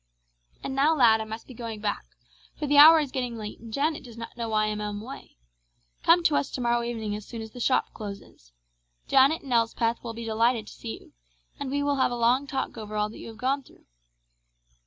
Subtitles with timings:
[0.63, 2.03] And now, lad, I must be going back,
[2.57, 5.37] for the hour is getting late and Janet does not know why I am away.
[6.01, 8.51] Come to us tomorrow evening as soon as the shop closes.
[9.07, 11.13] Janet and Elspeth will be delighted to see you,
[11.59, 13.85] and we will have a long talk over all that you have gone through."